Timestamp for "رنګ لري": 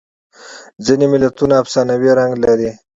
2.19-2.71